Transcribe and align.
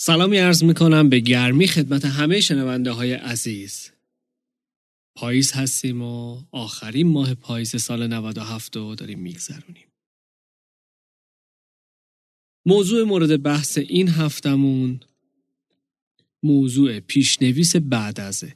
سلامی 0.00 0.36
عرض 0.38 0.64
می‌کنم 0.64 1.08
به 1.08 1.20
گرمی 1.20 1.66
خدمت 1.66 2.04
همه 2.04 2.40
شنونده 2.40 2.90
های 2.90 3.12
عزیز. 3.12 3.90
پاییز 5.16 5.52
هستیم 5.52 6.02
و 6.02 6.42
آخرین 6.52 7.08
ماه 7.08 7.34
پاییز 7.34 7.82
سال 7.82 8.06
97 8.06 8.76
رو 8.76 8.94
داریم 8.94 9.18
میگذرونیم. 9.18 9.86
موضوع 12.66 13.04
مورد 13.04 13.42
بحث 13.42 13.78
این 13.78 14.08
هفتمون 14.08 15.00
موضوع 16.42 17.00
پیشنویس 17.00 17.76
بعد 17.76 18.20
ازه 18.20 18.54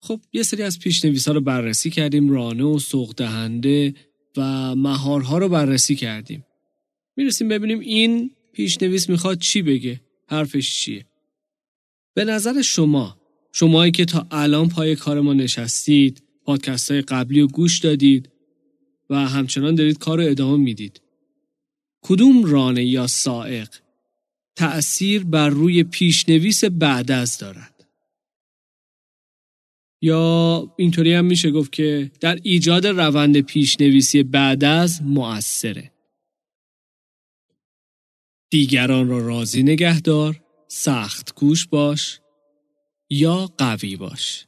خب 0.00 0.20
یه 0.32 0.42
سری 0.42 0.62
از 0.62 0.78
پیشنویس 0.78 1.28
ها 1.28 1.34
رو 1.34 1.40
بررسی 1.40 1.90
کردیم 1.90 2.30
رانه 2.30 2.64
و 2.64 2.78
سوق 2.78 3.14
دهنده 3.14 3.94
و 4.36 4.74
مهارها 4.74 5.38
رو 5.38 5.48
بررسی 5.48 5.96
کردیم. 5.96 6.44
می‌رسیم 7.16 7.48
ببینیم 7.48 7.80
این 7.80 8.30
پیشنویس 8.52 9.08
می‌خواد 9.08 9.38
چی 9.38 9.62
بگه؟ 9.62 10.00
حرفش 10.26 10.74
چیه؟ 10.74 11.06
به 12.14 12.24
نظر 12.24 12.62
شما 12.62 13.18
شمایی 13.52 13.92
که 13.92 14.04
تا 14.04 14.26
الان 14.30 14.68
پای 14.68 14.96
کار 14.96 15.20
ما 15.20 15.32
نشستید 15.32 16.22
پادکست 16.44 16.90
های 16.90 17.02
قبلی 17.02 17.40
رو 17.40 17.46
گوش 17.46 17.78
دادید 17.78 18.30
و 19.10 19.16
همچنان 19.16 19.74
دارید 19.74 19.98
کار 19.98 20.18
رو 20.18 20.30
ادامه 20.30 20.56
می‌دید. 20.56 21.00
کدوم 22.02 22.44
رانه 22.44 22.84
یا 22.84 23.06
سائق 23.06 23.68
تأثیر 24.56 25.24
بر 25.24 25.48
روی 25.48 25.84
پیشنویس 25.84 26.64
بعد 26.64 27.10
از 27.10 27.38
دارد؟ 27.38 27.86
یا 30.02 30.74
اینطوری 30.76 31.14
هم 31.14 31.24
میشه 31.24 31.50
گفت 31.50 31.72
که 31.72 32.10
در 32.20 32.38
ایجاد 32.42 32.86
روند 32.86 33.40
پیشنویسی 33.40 34.22
بعد 34.22 34.64
از 34.64 35.02
مؤثره. 35.02 35.92
دیگران 38.50 39.08
را 39.08 39.18
راضی 39.26 39.62
نگهدار 39.62 40.44
سخت 40.68 41.34
گوش 41.34 41.66
باش 41.66 42.20
یا 43.10 43.46
قوی 43.58 43.96
باش 43.96 44.46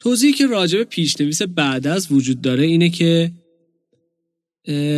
توضیحی 0.00 0.32
که 0.32 0.46
راجع 0.46 0.84
پیشنویس 0.84 1.42
بعد 1.42 1.86
از 1.86 2.12
وجود 2.12 2.40
داره 2.40 2.64
اینه 2.64 2.90
که 2.90 3.32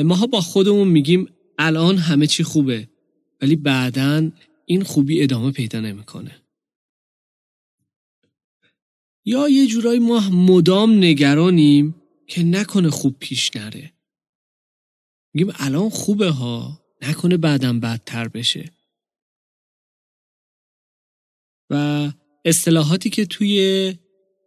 ماها 0.04 0.26
با 0.26 0.40
خودمون 0.40 0.88
میگیم 0.88 1.26
الان 1.58 1.96
همه 1.96 2.26
چی 2.26 2.42
خوبه 2.42 2.88
ولی 3.40 3.56
بعدا 3.56 4.30
این 4.66 4.82
خوبی 4.82 5.22
ادامه 5.22 5.50
پیدا 5.52 5.80
نمی‌کنه. 5.80 6.42
یا 9.24 9.48
یه 9.48 9.66
جورایی 9.66 9.98
ما 9.98 10.20
مدام 10.30 10.98
نگرانیم 10.98 11.94
که 12.26 12.42
نکنه 12.42 12.90
خوب 12.90 13.16
پیش 13.18 13.56
نره. 13.56 13.93
میگیم 15.34 15.52
الان 15.58 15.90
خوبه 15.90 16.30
ها 16.30 16.84
نکنه 17.02 17.36
بعدم 17.36 17.80
بدتر 17.80 18.28
بشه. 18.28 18.72
و 21.70 22.12
اصطلاحاتی 22.44 23.10
که 23.10 23.26
توی 23.26 23.94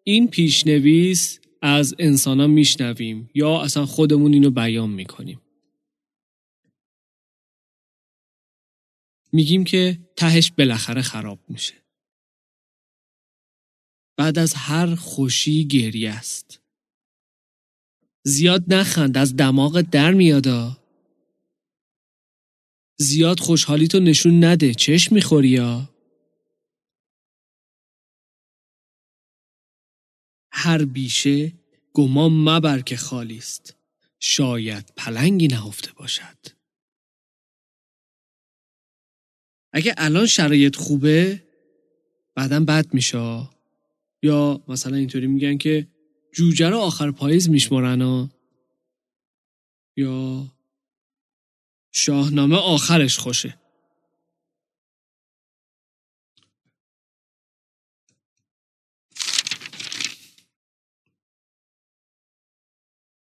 این 0.03 0.27
پیشنویس 0.27 1.39
از 1.61 1.95
انسان 1.99 2.49
میشنویم 2.49 3.29
یا 3.35 3.61
اصلا 3.61 3.85
خودمون 3.85 4.33
اینو 4.33 4.51
بیان 4.51 4.89
می‌کنیم. 4.89 5.41
میگیم 9.31 9.63
که 9.63 9.99
تهش 10.15 10.51
بالاخره 10.51 11.01
خراب 11.01 11.39
میشه. 11.49 11.73
بعد 14.17 14.39
از 14.39 14.53
هر 14.53 14.95
خوشی 14.95 15.67
گریه 15.67 16.11
است. 16.11 16.61
زیاد 18.23 18.73
نخند 18.73 19.17
از 19.17 19.35
دماغ 19.35 19.81
در 19.81 20.13
میادا. 20.13 20.76
زیاد 22.99 23.39
خوشحالی 23.39 23.87
تو 23.87 23.99
نشون 23.99 24.43
نده. 24.43 24.73
چشم 24.73 25.15
می‌خوری 25.15 25.49
یا؟ 25.49 25.89
هر 30.51 30.85
بیشه 30.85 31.53
گمان 31.93 32.31
مبر 32.31 32.79
که 32.81 32.97
خالی 32.97 33.37
است. 33.37 33.75
شاید 34.19 34.93
پلنگی 34.97 35.47
نهفته 35.47 35.93
باشد. 35.93 36.37
اگه 39.73 39.93
الان 39.97 40.25
شرایط 40.25 40.75
خوبه 40.75 41.43
بعدا 42.35 42.59
بد 42.59 42.93
میشه. 42.93 43.49
یا 44.23 44.63
مثلا 44.67 44.97
اینطوری 44.97 45.27
میگن 45.27 45.57
که 45.57 45.87
جوجه 46.33 46.69
رو 46.69 46.77
آخر 46.77 47.11
پاییز 47.11 47.49
میشمرن. 47.49 48.29
یا 49.97 50.45
شاهنامه 51.97 52.55
آخرش 52.55 53.17
خوشه. 53.17 53.57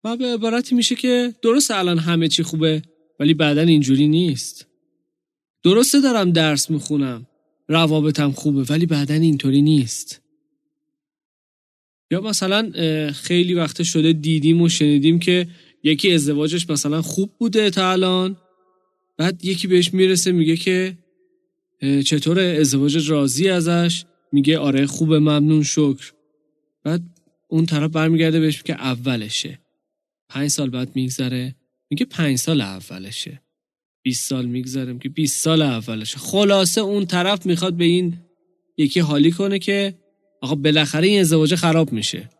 و 0.04 0.16
به 0.16 0.26
عبارتی 0.26 0.74
میشه 0.74 0.94
که 0.94 1.34
درست 1.42 1.70
الان 1.70 1.98
همه 1.98 2.28
چی 2.28 2.42
خوبه 2.42 2.82
ولی 3.20 3.34
بعدا 3.34 3.62
اینجوری 3.62 4.08
نیست. 4.08 4.66
درسته 5.62 6.00
دارم 6.00 6.32
درس 6.32 6.70
می‌خونم 6.70 7.26
روابطم 7.68 8.32
خوبه 8.32 8.62
ولی 8.62 8.86
بعدا 8.86 9.14
اینطوری 9.14 9.62
نیست. 9.62 10.22
یا 12.10 12.20
مثلا 12.20 12.72
خیلی 13.12 13.54
وقت 13.54 13.82
شده 13.82 14.12
دیدیم 14.12 14.62
و 14.62 14.68
شنیدیم 14.68 15.18
که 15.18 15.48
یکی 15.82 16.12
ازدواجش 16.12 16.70
مثلا 16.70 17.02
خوب 17.02 17.30
بوده 17.38 17.70
تا 17.70 17.92
الان. 17.92 18.36
بعد 19.22 19.44
یکی 19.44 19.66
بهش 19.66 19.94
می‌رسه 19.94 20.32
میگه 20.32 20.56
که 20.56 20.98
چطور 21.80 22.38
ازدواجت 22.38 23.10
راضی 23.10 23.48
ازش؟ 23.48 24.04
میگه 24.32 24.58
آره 24.58 24.86
خوب 24.86 25.14
ممنون 25.14 25.62
شکر. 25.62 26.12
بعد 26.84 27.02
اون 27.48 27.66
طرف 27.66 27.90
برمیگرده 27.90 28.40
بهش 28.40 28.56
میگه 28.56 28.74
اولشه. 28.74 29.58
پنج 30.28 30.48
سال 30.48 30.70
بعد 30.70 30.96
میگذره. 30.96 31.54
میگه 31.90 32.04
پنج 32.04 32.38
سال 32.38 32.60
اولشه. 32.60 33.42
20 34.02 34.28
سال 34.28 34.46
میگذره. 34.46 34.98
که 34.98 35.08
20 35.08 35.42
سال 35.42 35.62
اولشه. 35.62 36.18
خلاصه 36.18 36.80
اون 36.80 37.06
طرف 37.06 37.46
می‌خواد 37.46 37.74
به 37.74 37.84
این 37.84 38.18
یکی 38.76 39.00
حالی 39.00 39.30
کنه 39.30 39.58
که 39.58 39.94
آقا 40.40 40.54
بالاخره 40.54 41.06
این 41.06 41.20
ازدواج 41.20 41.54
خراب 41.54 41.92
میشه. 41.92 42.30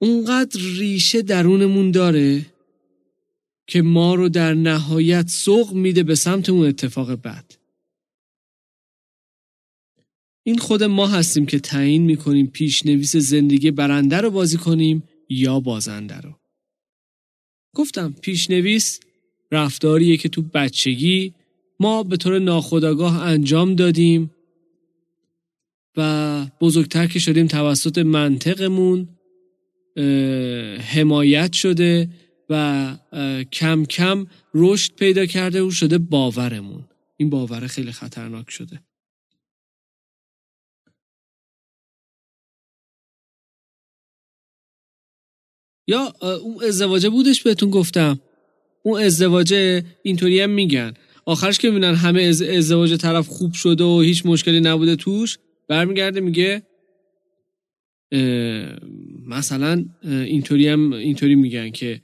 اونقدر 0.00 0.60
ریشه 0.78 1.22
درونمون 1.22 1.90
داره 1.90 2.51
که 3.72 3.82
ما 3.82 4.14
رو 4.14 4.28
در 4.28 4.54
نهایت 4.54 5.28
سوق 5.28 5.72
میده 5.72 6.02
به 6.02 6.14
سمت 6.14 6.48
اون 6.48 6.66
اتفاق 6.66 7.12
بد 7.12 7.44
این 10.42 10.58
خود 10.58 10.82
ما 10.82 11.06
هستیم 11.06 11.46
که 11.46 11.58
تعیین 11.58 12.02
می‌کنیم 12.02 12.46
پیشنویس 12.46 13.16
زندگی 13.16 13.70
برنده 13.70 14.16
رو 14.16 14.30
بازی 14.30 14.56
کنیم 14.56 15.02
یا 15.28 15.60
بازنده 15.60 16.20
رو. 16.20 16.34
گفتم 17.74 18.14
پیشنویس 18.20 19.00
رفتاریه 19.52 20.16
که 20.16 20.28
تو 20.28 20.42
بچگی 20.42 21.34
ما 21.80 22.02
به 22.02 22.16
طور 22.16 22.38
ناخودآگاه 22.38 23.22
انجام 23.22 23.74
دادیم 23.74 24.30
و 25.96 26.46
بزرگتر 26.60 27.06
که 27.06 27.18
شدیم 27.18 27.46
توسط 27.46 27.98
منطقمون 27.98 29.08
حمایت 30.80 31.52
شده 31.52 32.08
و 32.52 32.96
کم 33.52 33.84
کم 33.84 34.26
رشد 34.54 34.94
پیدا 34.94 35.26
کرده 35.26 35.62
و 35.62 35.70
شده 35.70 35.98
باورمون. 35.98 36.84
این 37.16 37.30
باور 37.30 37.66
خیلی 37.66 37.92
خطرناک 37.92 38.50
شده. 38.50 38.80
یا 45.88 46.12
اون 46.20 46.64
ازدواجه 46.64 47.10
بودش 47.10 47.42
بهتون 47.42 47.70
گفتم. 47.70 48.20
اون 48.82 49.02
ازدواجه 49.02 49.84
اینطوری 50.02 50.40
هم 50.40 50.50
میگن. 50.50 50.94
آخرش 51.24 51.58
که 51.58 51.68
می‌بینن 51.70 51.94
همه 51.94 52.22
ازدواج 52.56 52.96
طرف 52.96 53.28
خوب 53.28 53.52
شده 53.52 53.84
و 53.84 54.00
هیچ 54.00 54.26
مشکلی 54.26 54.60
نبوده 54.60 54.96
توش 54.96 55.38
برمیگرده 55.68 56.20
میگه 56.20 56.62
مثلا 59.26 59.84
اینطوری 60.02 60.68
هم 60.68 60.92
اینطوری 60.92 61.34
میگن 61.34 61.70
که 61.70 62.02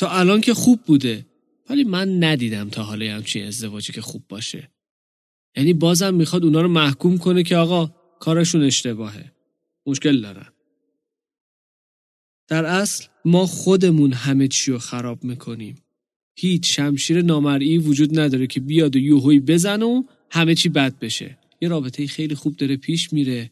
تا 0.00 0.10
الان 0.10 0.40
که 0.40 0.54
خوب 0.54 0.80
بوده. 0.86 1.26
ولی 1.70 1.84
من 1.84 2.24
ندیدم 2.24 2.68
تا 2.68 2.82
حالا 2.82 3.14
همچین 3.14 3.46
ازدواجی 3.46 3.92
که 3.92 4.00
خوب 4.00 4.22
باشه. 4.28 4.70
یعنی 5.56 5.72
بازم 5.72 6.14
می‌خواد 6.14 6.44
اونا 6.44 6.60
رو 6.60 6.68
محکوم 6.68 7.18
کنه 7.18 7.42
که 7.42 7.56
آقا 7.56 7.94
کارشون 8.20 8.62
اشتباهه. 8.62 9.32
مشکل 9.86 10.20
دارن. 10.20 10.46
در 12.48 12.64
اصل 12.64 13.06
ما 13.24 13.46
خودمون 13.46 14.12
همه 14.12 14.48
چی 14.48 14.72
رو 14.72 14.78
خراب 14.78 15.24
می‌کنیم. 15.24 15.76
هیچ 16.36 16.76
شمشیر 16.76 17.22
نامرئی 17.22 17.78
وجود 17.78 18.20
نداره 18.20 18.46
که 18.46 18.60
بیاد 18.60 18.96
و 18.96 18.98
یوهوی 18.98 19.40
بزن 19.40 19.82
و 19.82 20.02
همه 20.30 20.54
چی 20.54 20.68
بد 20.68 20.98
بشه. 20.98 21.38
یه 21.60 21.68
رابطه 21.68 22.06
خیلی 22.06 22.34
خوب 22.34 22.56
داره 22.56 22.76
پیش 22.76 23.12
میره. 23.12 23.50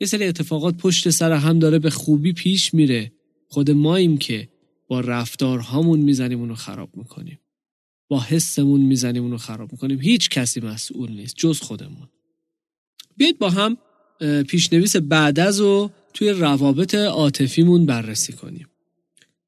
یه 0.00 0.06
سری 0.06 0.24
اتفاقات 0.24 0.76
پشت 0.76 1.10
سر 1.10 1.32
هم 1.32 1.58
داره 1.58 1.78
به 1.78 1.90
خوبی 1.90 2.32
پیش 2.32 2.74
میره. 2.74 3.12
خود 3.48 3.70
ماییم 3.70 4.18
که 4.18 4.53
با 4.88 5.00
رفتارهامون 5.00 6.00
می‌زنیم 6.00 6.40
اونو 6.40 6.54
خراب 6.54 6.96
می‌کنیم. 6.96 7.38
با 8.08 8.20
حسمون 8.20 8.80
می‌زنیم 8.80 9.22
اونو 9.22 9.38
خراب 9.38 9.72
می‌کنیم. 9.72 10.00
هیچ 10.00 10.28
کسی 10.28 10.60
مسئول 10.60 11.12
نیست 11.12 11.36
جز 11.36 11.60
خودمون. 11.60 12.08
بیاید 13.16 13.38
با 13.38 13.50
هم 13.50 13.76
پیشنویس 14.42 14.96
بعد 14.96 15.40
از 15.40 15.60
و 15.60 15.90
توی 16.14 16.30
روابط 16.30 16.94
عاطفیمون 16.94 17.86
بررسی 17.86 18.32
کنیم. 18.32 18.68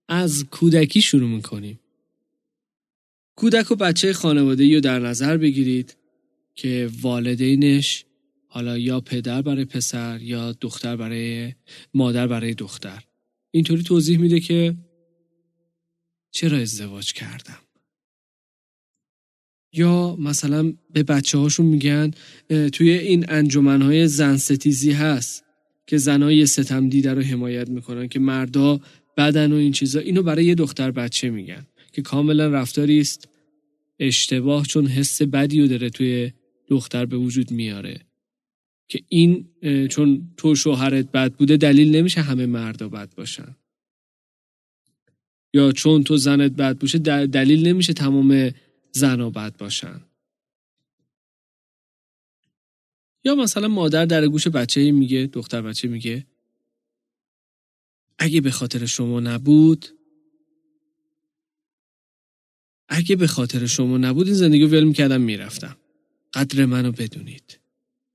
از 0.09 0.45
کودکی 0.51 1.03
شروع 1.03 1.29
می‌کنیم. 1.29 1.81
کودک 3.37 3.71
و 3.71 3.75
بچه 3.75 4.13
خانواده 4.13 4.75
رو 4.75 4.81
در 4.81 4.99
نظر 4.99 5.37
بگیرید 5.37 5.97
که 6.55 6.91
والدینش 7.01 8.05
حالا 8.49 8.79
یا 8.79 9.01
پدر 9.01 9.43
برای 9.43 9.65
پسر 9.65 10.23
یا 10.23 10.53
دختر 10.53 10.97
برای 10.97 11.53
مادر 11.95 12.27
برای 12.27 12.55
دختر. 12.55 13.05
اینطوری 13.51 13.83
توضیح 13.83 14.19
میده 14.19 14.41
که 14.41 14.77
چرا 16.37 16.59
ازدواج 16.59 17.13
کردم؟ 17.13 17.59
یا 19.73 20.17
مثلا 20.17 20.73
به 20.91 21.03
بچه 21.03 21.39
هاشون 21.39 21.67
میگن 21.67 22.11
توی 22.73 22.91
این 22.91 23.25
انجمنهای 23.29 24.09
زن 24.09 24.37
ستیزی 24.37 24.93
هست 24.93 25.45
که 25.87 25.97
زنای 25.97 26.47
ستم 26.47 26.89
دیده 26.89 27.15
رو 27.15 27.23
حمایت 27.23 27.69
می‌کنن 27.69 28.09
که 28.09 28.19
مردا 28.19 28.81
بدن 29.17 29.53
و 29.53 29.55
این 29.55 29.73
چیزا. 29.73 30.01
اینو 30.01 30.23
برای 30.23 30.45
یه 30.45 30.55
دختر 30.55 30.91
بچه 30.91 31.31
میگن 31.31 31.67
که 31.93 32.03
کاملا 32.03 32.49
رفتاری 32.49 33.01
است. 33.01 33.29
اشتباه 33.99 34.67
چون 34.67 34.87
حس 34.87 35.23
بدی 35.23 35.61
رو 35.61 35.67
داره 35.67 35.91
توی 35.91 36.33
دختر 36.69 37.07
به 37.07 37.17
وجود 37.17 37.51
میاره. 37.51 38.01
که 38.89 39.01
این 39.09 39.49
چون 39.89 40.33
تو 40.37 40.55
شوهرت 40.55 41.13
بد 41.13 41.33
بوده 41.33 41.57
دلیل 41.57 41.97
نمیشه 41.97 42.21
همه 42.21 42.47
مردا 42.47 42.89
بد 42.89 43.15
باشن. 43.15 43.57
یا 45.57 45.73
چون 45.73 46.05
تو 46.05 46.17
زنت 46.17 46.53
بد 46.53 46.79
باشه 46.79 46.99
دلیل 47.27 47.69
نمیشه 47.69 47.93
تمام 47.93 48.51
زنا 48.93 49.31
بد 49.31 49.57
باشن. 49.57 50.01
یا 53.25 53.35
مثلا 53.35 53.69
مادر 53.69 54.07
در 54.07 54.29
گوش 54.29 54.49
بچه 54.49 54.91
میگه 54.93 55.27
دختر 55.33 55.63
بچه 55.63 55.89
میگه 55.89 56.27
اگه 58.19 58.41
به 58.41 58.51
خاطر 58.51 58.87
شما 58.87 59.21
نبود 59.21 59.87
اگه 62.89 63.17
به 63.17 63.27
خاطر 63.27 63.67
شما 63.67 63.99
نبود 63.99 64.27
این 64.27 64.37
زندگی 64.37 64.65
ول 64.65 64.85
می‌کردم 64.85 65.21
می‌رفتم. 65.21 65.77
قدر 66.35 66.65
منو 66.65 66.93
بدونید. 66.93 67.61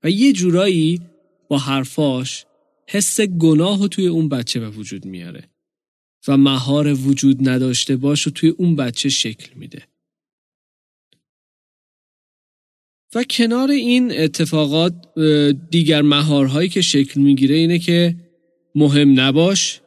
و 0.02 0.10
یه 0.10 0.32
جورایی 0.32 1.00
با 1.48 1.58
حرفاش 1.58 2.46
حس 2.86 3.20
گناه 3.20 3.78
رو 3.78 3.88
توی 3.88 4.06
اون 4.06 4.28
بچه 4.28 4.60
به 4.60 4.70
وجود 4.70 5.04
میاره. 5.04 5.51
و 6.28 6.36
مهار 6.36 6.94
وجود 6.94 7.48
نداشته 7.48 7.96
باش 7.96 8.26
و 8.26 8.30
توی 8.30 8.48
اون 8.48 8.76
بچه 8.76 9.08
شکل 9.08 9.54
میده. 9.54 9.82
و 13.14 13.24
کنار 13.24 13.70
این 13.70 14.20
اتفاقات 14.20 15.18
دیگر 15.70 16.02
مهارهایی 16.02 16.68
که 16.68 16.80
شکل 16.82 17.20
می‌گیره 17.20 17.54
اینه 17.54 17.78
که 17.78 18.16
مهم 18.74 19.20
نباش 19.20 19.80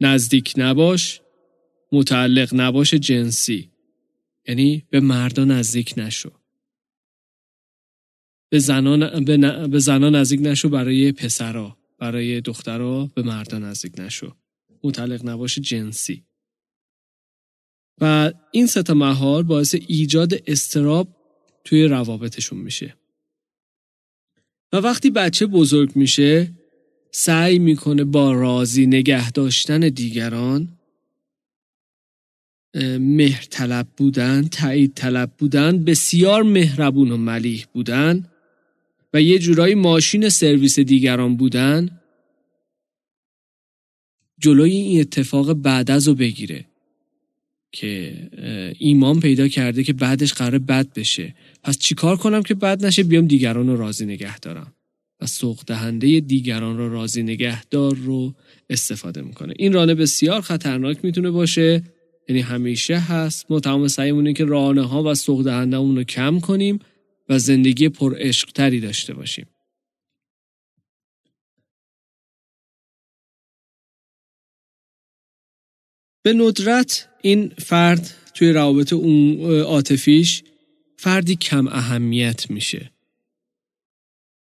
نزدیک 0.00 0.54
نباش 0.56 1.20
متعلق 1.92 2.50
نباش 2.54 2.94
جنسی. 2.94 3.70
یعنی 4.48 4.86
به 4.90 5.00
مردا 5.00 5.44
نزدیک 5.44 5.94
نشو. 5.96 6.32
به 8.48 8.58
زنان, 8.58 9.24
به, 9.70 9.78
زنان 9.78 10.16
نزدیک 10.16 10.40
نشو 10.42 10.68
برای 10.68 11.12
پسرا 11.12 11.76
برای 11.98 12.40
دخترها 12.40 13.10
به 13.14 13.22
مردا 13.22 13.58
نزدیک 13.58 13.92
نشو. 13.98 14.36
متعلق 14.84 15.28
نباش 15.28 15.58
جنسی. 15.58 16.24
و 18.00 18.32
این 18.50 18.66
ستا 18.66 18.94
مهار 18.94 19.42
باعث 19.42 19.74
ایجاد 19.88 20.34
استراب 20.46 21.08
توی 21.64 21.84
روابطشون 21.84 22.58
میشه. 22.58 22.94
و 24.72 24.76
وقتی 24.76 25.10
بچه 25.10 25.46
بزرگ 25.46 25.96
میشه 25.96 26.52
سعی 27.10 27.58
می‌کنه 27.58 28.04
با 28.04 28.32
راضی 28.32 28.86
نگه 28.86 29.30
داشتن 29.30 29.80
دیگران 29.80 30.78
مهر 32.98 33.46
طلب 33.50 33.88
بودن 33.96 34.48
تایید 34.48 34.94
طلب 34.94 35.32
بودن 35.38 35.84
بسیار 35.84 36.42
مهربون 36.42 37.10
و 37.10 37.16
ملیح 37.16 37.66
بودن 37.72 38.28
و 39.14 39.22
یه 39.22 39.38
جورایی 39.38 39.74
ماشین 39.74 40.28
سرویس 40.28 40.78
دیگران 40.78 41.36
بودن. 41.36 42.01
جلوی 44.38 44.70
این 44.70 45.00
اتفاق 45.00 45.52
بعد 45.52 45.90
از 45.90 46.08
رو 46.08 46.14
بگیره 46.14 46.64
که 47.72 48.14
ایمان 48.78 49.20
پیدا 49.20 49.48
کرده 49.48 49.82
که 49.82 49.92
بعدش 49.92 50.32
قرار 50.32 50.58
بد 50.58 50.92
بشه. 50.92 51.34
پس 51.62 51.78
چیکار 51.78 52.16
کنم 52.16 52.42
که 52.42 52.54
بد 52.54 52.86
نشه؟ 52.86 53.02
بیام 53.02 53.26
دیگران 53.26 53.66
رو 53.66 53.76
راضی 53.76 54.06
نگه 54.06 54.38
دارم. 54.38 54.72
و 55.20 55.26
سوق 55.26 55.60
دهنده 55.66 56.20
دیگران 56.20 56.78
رو 56.78 56.92
راضی 56.92 57.22
نگهدار 57.22 57.94
رو 57.94 58.34
استفاده 58.70 59.22
می‌کنه. 59.22 59.54
این 59.56 59.72
رانه 59.72 59.94
بسیار 59.94 60.40
خطرناک 60.40 61.04
می‌تونه 61.04 61.30
باشه. 61.30 61.82
یعنی 62.28 62.40
همیشه 62.40 62.98
هست. 62.98 63.50
ما 63.50 63.60
تمام 63.60 63.88
سعیمونه 63.88 64.32
که 64.32 64.44
رانه 64.44 64.82
ها 64.82 65.02
و 65.02 65.14
سوق 65.14 65.48
رو 65.48 66.04
کم 66.04 66.40
کنیم 66.40 66.78
و 67.28 67.38
زندگی 67.38 67.88
پر 67.88 68.32
تری 68.54 68.80
داشته 68.80 69.14
باشیم. 69.14 69.46
به 76.22 76.32
ندرت 76.32 77.08
این 77.22 77.48
فرد 77.48 78.14
توی 78.34 78.52
روابط 78.52 78.92
اون 78.92 79.40
عاطفیش 79.60 80.42
فردی 80.96 81.36
کم 81.36 81.68
اهمیت 81.68 82.50
میشه. 82.50 82.90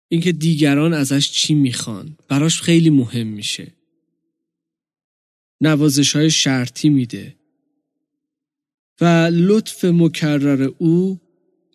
اینکه 0.08 0.32
دیگران 0.32 0.92
ازش 0.92 1.30
چی 1.30 1.54
می‌خوان 1.54 2.16
براش 2.28 2.62
خیلی 2.62 2.90
مهم 2.90 3.26
میشه. 3.26 3.72
نوازش 5.60 6.16
های 6.16 6.30
شرطی 6.30 6.88
میده. 6.88 7.36
و 9.00 9.30
لطف 9.32 9.84
مکرر 9.84 10.70
او 10.78 11.20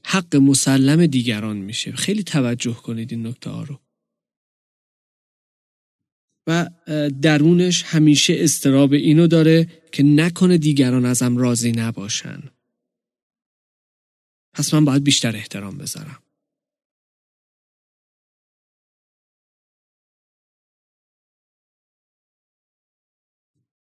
حق 0.03 0.35
مسلم 0.35 1.05
دیگران 1.05 1.57
میشه. 1.57 1.91
خیلی 1.91 2.23
توجه 2.23 2.73
کنید 2.73 3.11
این 3.11 3.27
نکته 3.27 3.49
ها 3.49 3.63
رو. 3.63 3.79
و 6.47 6.69
درونش 7.21 7.83
همیشه 7.83 8.35
استراب 8.39 8.93
اینو 8.93 9.27
داره 9.27 9.67
که 9.91 10.03
نکنه 10.03 10.57
دیگران 10.57 11.05
ازم 11.05 11.37
راضی 11.37 11.71
نباشن. 11.71 12.43
پس 14.53 14.73
من 14.73 14.85
باید 14.85 15.03
بیشتر 15.03 15.35
احترام 15.35 15.77
بذارم. 15.77 16.21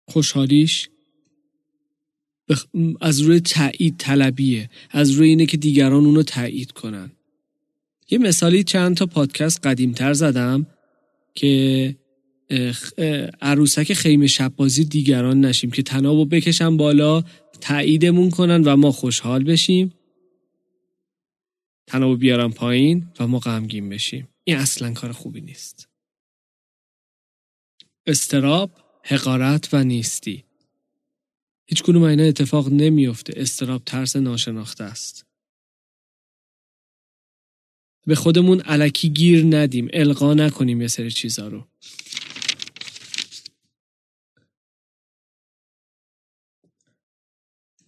خوشحالیش؟ 0.09 0.88
از 3.00 3.21
روی 3.21 3.41
تایید 3.41 3.97
طلبیه. 3.99 4.71
از 4.91 5.11
روی 5.11 5.29
اینه 5.29 5.47
که 5.47 5.57
دیگران 5.57 6.05
اونو 6.05 6.23
تایید 6.23 6.73
کنن. 6.73 7.12
یه 8.11 8.19
مثالی 8.19 8.65
چند 8.65 8.97
تا 8.97 9.07
پادکست 9.07 9.67
قدیمتر 9.67 10.12
زدم 10.12 10.67
که 11.35 11.97
عروسک 13.40 13.93
خیمه 13.93 14.26
شب 14.26 14.52
دیگران 14.67 15.40
نشیم 15.40 15.71
که 15.71 15.83
تنابو 15.83 16.25
بکشن 16.25 16.76
بالا 16.76 17.25
تاییدمون 17.61 18.31
کنن 18.31 18.64
و 18.64 18.76
ما 18.76 18.93
خوشحال 18.93 19.45
بشیم. 19.45 19.95
تنابو 21.87 22.17
بیارن 22.17 22.50
پایین 22.50 23.09
و 23.21 23.26
ما 23.26 23.38
غمگین 23.38 23.88
بشیم. 23.88 24.28
این 24.45 24.57
اصلا 24.57 24.93
کار 24.93 25.12
خوبی 25.12 25.40
نیست. 25.40 25.88
استراب 28.07 28.71
حقارت 29.05 29.69
و 29.73 29.85
نیستی. 29.85 30.45
هیچ 31.67 31.83
کنون 31.83 32.02
اینا 32.02 32.23
اتفاق 32.23 32.69
نمیافته. 32.69 33.33
استراب 33.37 33.83
ترس 33.85 34.17
ناشناخته 34.17 34.85
است. 34.85 35.26
به 38.07 38.14
خودمون 38.14 38.61
علکی 38.61 39.09
گیر 39.09 39.45
ندیم. 39.45 39.88
القا 39.93 40.35
نکنیم 40.35 40.81
یه 40.81 40.88
سری 40.88 41.11
چیزا 41.11 41.49
رو. 41.49 41.67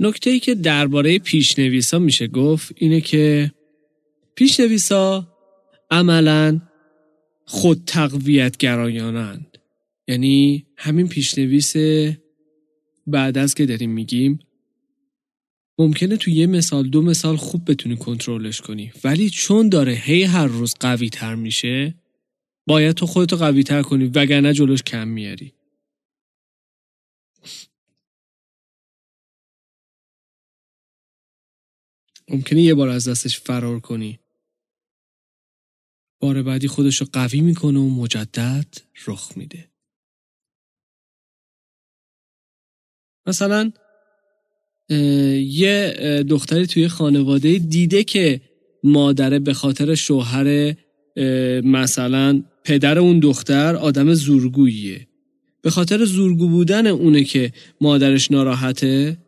نکته 0.01 0.31
ای 0.31 0.41
که 0.41 0.55
درباره 0.55 1.19
پیشنویسا 1.19 1.99
میشه 1.99 2.27
گفت 2.27 2.73
اینه 2.77 3.01
که 3.01 3.53
پیشنویسا 4.35 5.29
عملا 5.91 6.61
خود 7.45 7.83
تقویت 7.87 8.57
گرایانند 8.57 9.59
یعنی 10.09 10.67
همین 10.77 11.09
پیشنویس 11.09 11.75
بعد 13.07 13.39
از 13.39 13.55
که 13.55 13.67
داریم 13.67 13.91
میگیم 13.91 14.39
ممکنه 15.79 16.17
تو 16.17 16.31
یه 16.31 16.47
مثال 16.47 16.89
دو 16.89 17.03
مثال 17.03 17.37
خوب 17.37 17.71
بتونی 17.71 17.97
کنترلش 17.97 18.61
کنی. 18.61 18.93
ولی 19.05 19.31
چون 19.31 19.69
داره 19.69 19.93
هی 19.93 20.23
هر 20.23 20.47
روز 20.47 20.75
قوی 20.81 21.09
تر 21.09 21.35
میشه 21.35 21.95
باید 22.67 22.97
تو 22.97 23.07
خودتو 23.07 23.37
قوی 23.37 23.63
تر 23.63 23.83
کنی 23.83 24.05
وگرنه 24.15 24.53
جلوش 24.53 24.83
کم 24.83 25.09
میاری. 25.09 25.53
ممکنه 32.31 32.63
یه 32.63 32.75
بار 32.75 32.89
از 32.89 33.09
دستش 33.09 33.41
فرار 33.41 33.81
کنی. 33.81 34.19
بار 36.21 36.43
بعدی 36.43 36.69
خودش 36.69 36.97
رو 36.97 37.07
قوی 37.13 37.41
می‌کنه 37.41 37.79
و 37.79 37.89
مجدد 37.89 38.67
رخ 39.07 39.33
میده. 39.37 39.71
مثلا 43.27 43.73
یه 45.41 45.95
دختری 46.29 46.67
توی 46.67 46.89
خانواده 46.89 47.59
دیده 47.59 48.05
که 48.05 48.41
مادره 48.85 49.39
به 49.39 49.55
خاطر 49.55 49.95
شوهر 49.95 50.75
مثلا 51.65 52.43
پدر 52.65 52.99
اون 52.99 53.19
دختر 53.19 53.77
آدم 53.77 54.15
زورگوییه. 54.15 55.07
به 55.63 55.71
خاطر 55.71 56.05
زورگو 56.05 56.49
بودن 56.49 56.87
اونه 56.87 57.25
که 57.25 57.53
مادرش 57.81 58.31
ناراحته 58.31 59.19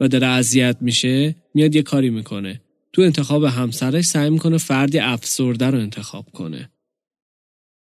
و 0.00 0.08
داره 0.08 0.26
اذیت 0.26 0.76
میشه 0.80 1.36
میاد 1.54 1.74
یه 1.74 1.82
کاری 1.82 2.10
می‌کنه. 2.10 2.60
تو 2.92 3.02
انتخاب 3.02 3.44
همسرش 3.44 4.04
سعی 4.04 4.30
می‌کنه 4.30 4.58
فردی 4.58 4.98
افسرده 4.98 5.66
رو 5.66 5.78
انتخاب 5.78 6.30
کنه. 6.30 6.70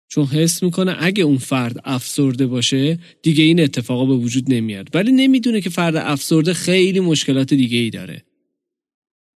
چون 0.09 0.27
حس 0.27 0.63
می‌کنه 0.63 0.97
اگه 0.99 1.25
اون 1.25 1.39
فرد 1.39 1.81
افسرده 1.85 2.47
باشه 2.47 2.99
دیگه 3.23 3.45
این 3.45 3.61
اتفاقا 3.61 4.07
به 4.07 4.15
وجود 4.15 4.45
نمیاد. 4.49 4.89
ولی 4.95 5.13
نمی‌دونه 5.13 5.61
که 5.61 5.71
فرد 5.71 5.97
افسرده 5.97 6.55
خیلی 6.55 7.01
مشکلات 7.01 7.55
دیگه 7.55 7.79
ای 7.79 7.91
داره. 7.91 8.25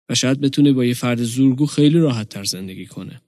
و 0.10 0.16
شاید 0.16 0.42
بتونه 0.42 0.74
با 0.74 0.86
یه 0.86 0.94
فرد 0.94 1.24
زورگو 1.24 1.66
خیلی 1.66 2.00
راحت 2.00 2.30
تر 2.30 2.44
زندگی 2.44 2.86
کنه. 2.86 3.22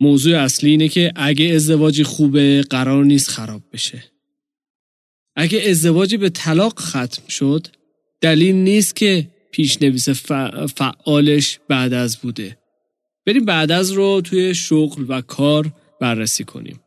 موضوع 0.00 0.38
اصلی 0.38 0.70
اینه 0.70 0.88
که 0.88 1.12
اگه 1.16 1.46
ازدواجی 1.46 2.04
خوبه 2.04 2.62
قرار 2.70 3.04
نیست 3.04 3.28
خراب 3.28 3.62
بشه. 3.72 4.04
اگه 5.40 5.70
ازدواجی 5.70 6.16
به 6.16 6.30
طلاق 6.30 6.80
ختم 6.80 7.28
شد 7.28 7.66
دلیل 8.20 8.54
نیست 8.54 8.96
که 8.96 9.30
پیشنویس 9.50 10.08
فعالش 10.76 11.58
بعد 11.68 11.92
از 11.92 12.16
بوده. 12.16 12.58
بریم 13.26 13.44
بعد 13.44 13.70
از 13.70 13.90
رو 13.90 14.20
توی 14.20 14.54
شغل 14.54 15.04
و 15.08 15.20
کار 15.20 15.72
بررسی 16.00 16.44
کنیم. 16.44 16.80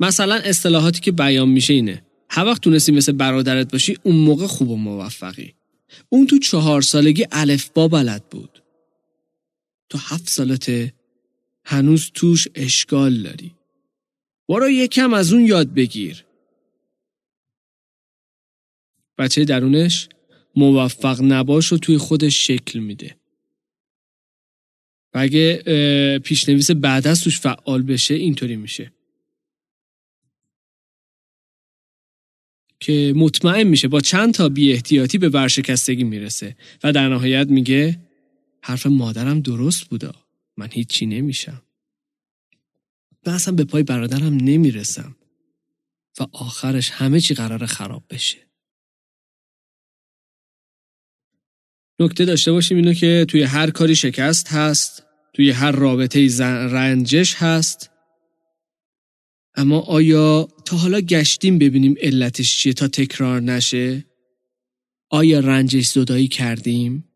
مثلا 0.00 0.34
اصطلاحاتی 0.34 1.00
که 1.00 1.12
بیان 1.12 1.48
میشه 1.48 1.74
اینه. 1.74 2.02
هر 2.30 2.44
وقت 2.44 2.60
تونستی 2.62 2.92
مثل 2.92 3.12
برادرت 3.12 3.72
باشی 3.72 3.98
اون 4.02 4.16
موقع 4.16 4.46
خوب 4.46 4.70
و 4.70 4.76
موفقی. 4.76 5.54
اون 6.08 6.26
تو 6.26 6.38
چهار 6.38 6.82
سالگی 6.82 7.26
با 7.74 7.88
بلد 7.88 8.24
بود. 8.30 8.62
تو 9.88 9.98
هفت 9.98 10.28
سالته 10.28 10.94
هنوز 11.64 12.10
توش 12.14 12.48
اشکال 12.54 13.22
داری. 13.22 13.59
برو 14.50 14.70
یکم 14.70 15.14
از 15.14 15.32
اون 15.32 15.46
یاد 15.46 15.74
بگیر. 15.74 16.24
بچه 19.18 19.44
درونش 19.44 20.08
موفق 20.56 21.22
نباش 21.22 21.66
رو 21.66 21.78
توی 21.78 21.98
خودش 21.98 22.46
شکل 22.46 22.78
میده. 22.78 23.16
و 25.14 25.18
اگه 25.18 25.62
پیشنویس 26.24 26.70
بعد 26.70 27.06
از 27.06 27.24
توش 27.24 27.40
فعال 27.40 27.82
بشه 27.82 28.14
اینطوری 28.14 28.56
میشه. 28.56 28.92
که 32.80 33.12
مطمئن 33.16 33.62
میشه 33.62 33.88
با 33.88 34.00
چند 34.00 34.34
تا 34.34 34.48
بی 34.48 34.72
احتیاطی 34.72 35.18
به 35.18 35.28
ورشکستگی 35.28 36.04
می‌رسه. 36.04 36.56
و 36.84 36.92
در 36.92 37.08
نهایت 37.08 37.46
میگه 37.46 38.00
حرف 38.62 38.86
مادرم 38.86 39.40
درست 39.40 39.84
بودا. 39.84 40.14
من 40.56 40.68
هیچی 40.72 41.06
نمیشم. 41.06 41.62
اصلا 43.26 43.54
به 43.54 43.64
پای 43.64 43.82
برادرم 43.82 44.34
نمی‌رسم 44.34 45.16
و 46.20 46.26
آخرش 46.32 46.90
همه 46.90 47.20
چی 47.20 47.34
قرار 47.34 47.66
خراب 47.66 48.04
بشه 48.10 48.50
نکته 52.00 52.24
داشته 52.24 52.52
باشیم 52.52 52.76
اینو 52.76 52.94
که 52.94 53.26
توی 53.28 53.42
هر 53.42 53.70
کاری 53.70 53.96
شکست 53.96 54.48
هست 54.48 55.06
توی 55.34 55.50
هر 55.50 55.70
رابطه 55.70 56.28
رنجش 56.40 57.34
هست 57.34 57.90
اما 59.54 59.80
آیا 59.80 60.48
تا 60.64 60.76
حالا 60.76 61.00
گشتیم 61.00 61.58
ببینیم 61.58 61.94
علتش 62.00 62.58
چیه 62.58 62.72
تا 62.72 62.88
تکرار 62.88 63.40
نشه؟ 63.40 64.04
آیا 65.10 65.40
رنجش 65.40 65.86
زدایی 65.86 66.28
کردیم؟ 66.28 67.09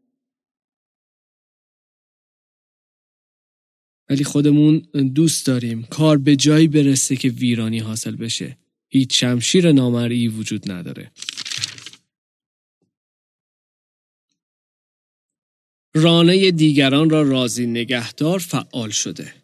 ولی 4.08 4.24
خودمون 4.24 4.78
دوست 5.14 5.46
داریم 5.46 5.82
کار 5.82 6.18
به 6.18 6.36
جایی 6.36 6.68
برسه 6.68 7.16
که 7.16 7.28
ویرانی 7.28 7.78
حاصل 7.78 8.16
بشه. 8.16 8.58
هیچ 8.88 9.20
شمشیر 9.20 9.72
نامرئی 9.72 10.28
وجود 10.28 10.70
نداره. 10.70 11.10
رانه 15.94 16.50
دیگران 16.50 17.10
را 17.10 17.22
راضی 17.22 17.66
نگهدار 17.66 18.38
فعال 18.38 18.90
شده. 18.90 19.34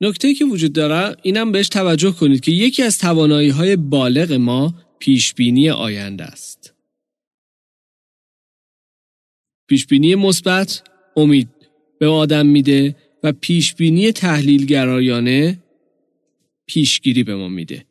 نکته 0.00 0.34
که 0.34 0.44
وجود 0.44 0.72
داره 0.72 1.16
اینم 1.22 1.52
بهش 1.52 1.68
توجه 1.68 2.12
کنید 2.12 2.40
که 2.40 2.52
یکی 2.52 2.82
از 2.82 2.98
توانایی 2.98 3.48
های 3.48 3.76
بالغ 3.76 4.32
ما 4.32 4.74
پیشبینی 4.98 5.70
آینده 5.70 6.24
است. 6.24 6.57
پیشبینی 9.68 10.14
مثبت 10.14 10.82
امید 11.16 11.48
به 11.98 12.06
آدم 12.06 12.46
میده 12.46 12.96
و 13.22 13.32
پیشبینی 13.32 14.12
تحلیل 14.12 14.66
گرایانه 14.66 15.58
پیشگیری 16.66 17.24
به 17.24 17.34
ما 17.34 17.48
میده. 17.48 17.84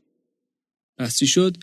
پس 0.98 1.24
شد؟ 1.24 1.58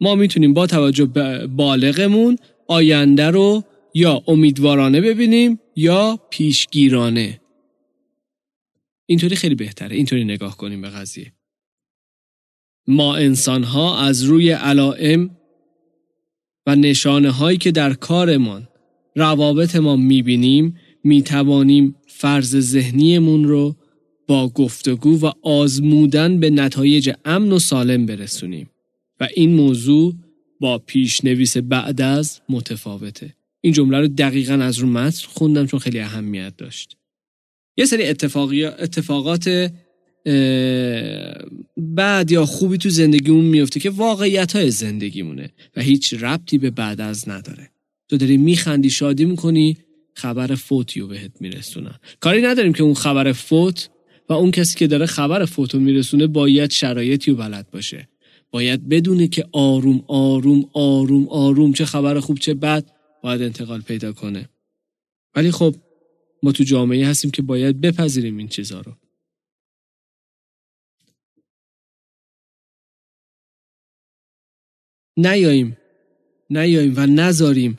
ما 0.00 0.14
می‌تونیم 0.14 0.54
با 0.54 0.66
توجه 0.66 1.04
به 1.04 1.46
بالغمون 1.46 2.38
آینده 2.68 3.30
رو 3.30 3.64
یا 3.94 4.22
امیدوارانه 4.26 5.00
ببینیم 5.00 5.60
یا 5.76 6.18
پیشگیرانه. 6.30 7.40
اینطوری 9.06 9.36
خیلی 9.36 9.54
بهتره 9.54 9.96
اینطوری 9.96 10.24
نگاه 10.24 10.56
کنیم 10.56 10.80
به 10.80 10.88
قضیه 10.88 11.32
ما 12.86 13.16
انسان 13.16 13.64
ها 13.64 14.00
از 14.00 14.22
روی 14.22 14.50
علائم 14.50 15.36
و 16.66 16.76
نشانه 16.76 17.30
هایی 17.30 17.58
که 17.58 17.70
در 17.70 17.94
کارمان 17.94 18.68
روابط 19.14 19.76
ما 19.76 19.96
می‌بینیم 19.96 20.76
می‌توانیم 21.04 21.94
فرض 22.06 22.56
ذهنیمون 22.56 23.44
رو 23.44 23.76
با 24.26 24.48
گفتگو 24.48 25.20
و 25.20 25.32
آزمودن 25.42 26.40
به 26.40 26.50
نتایج 26.50 27.10
امن 27.24 27.52
و 27.52 27.58
سالم 27.58 28.06
برسونیم. 28.06 28.70
و 29.20 29.28
این 29.34 29.54
موضوع 29.54 30.14
با 30.60 30.78
پیشنویس 30.78 31.56
بعد 31.56 32.00
از 32.00 32.40
متفاوته. 32.48 33.34
این 33.60 33.72
جمله 33.72 34.00
رو 34.00 34.08
دقیقا 34.08 34.54
از 34.54 34.78
رو 34.78 34.88
متن 34.88 35.26
خوندم 35.28 35.66
چون 35.66 35.80
خیلی 35.80 35.98
اهمیت 36.00 36.56
داشت. 36.56 36.96
یه 37.76 37.84
سری 37.84 38.02
اتفاقات 38.78 39.72
بعد 41.76 42.30
یا 42.30 42.46
خوبی 42.46 42.78
تو 42.78 42.90
زندگیمون 42.90 43.44
میفته 43.44 43.80
که 43.80 43.90
واقعیت 43.90 44.56
های 44.56 44.70
زندگیمونه 44.70 45.50
و 45.76 45.82
هیچ 45.82 46.14
ربطی 46.14 46.58
به 46.58 46.70
بعد 46.70 47.00
از 47.00 47.28
نداره. 47.28 47.70
تو 48.08 48.16
داری 48.16 48.36
میخندی 48.36 48.90
شادی 48.90 49.24
می‌کنی 49.24 49.76
خبر 50.14 50.54
فوتی 50.54 51.00
رو 51.00 51.06
بهت 51.06 51.32
میرسونن. 51.40 51.98
کاری 52.20 52.42
نداریم 52.42 52.72
که 52.72 52.82
اون 52.82 52.94
خبر 52.94 53.32
فوت 53.32 53.88
و 54.28 54.32
اون 54.32 54.50
کسی 54.50 54.78
که 54.78 54.86
داره 54.86 55.06
خبر 55.06 55.44
فوت 55.44 55.74
رو 55.74 55.80
میرسونه 55.80 56.26
باید 56.26 56.70
شرایطی 56.70 57.30
رو 57.30 57.36
بلد 57.36 57.70
باشه. 57.70 58.08
باید 58.50 58.88
بدونه 58.88 59.28
که 59.28 59.48
آروم 59.52 60.04
آروم 60.06 60.70
آروم 60.72 61.28
آروم 61.28 61.72
چه 61.72 61.84
خبر 61.84 62.20
خوب 62.20 62.38
چه 62.38 62.54
بد 62.54 62.90
باید 63.22 63.42
انتقال 63.42 63.80
پیدا 63.80 64.12
کنه. 64.12 64.48
ولی 65.34 65.50
خب 65.50 65.74
ما 66.42 66.52
تو 66.52 66.64
جامعه 66.64 67.06
هستیم 67.06 67.30
که 67.30 67.42
باید 67.42 67.80
بپذیریم 67.80 68.36
این 68.36 68.48
چیزها 68.48 68.80
رو. 68.80 68.92
نیاییم. 75.16 75.76
نیاییم 76.50 76.94
و 76.96 77.06
نذاریم 77.06 77.78